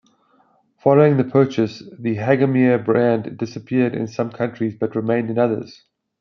Following 0.79 1.17
the 1.17 1.23
purchase, 1.23 1.83
the 1.99 2.15
Hagemeyer 2.15 2.83
brand 2.83 3.37
disappeared 3.37 3.93
in 3.93 4.07
some 4.07 4.31
countries 4.31 4.73
but 4.73 4.95
remained 4.95 5.29
in 5.29 5.37
others. 5.37 5.83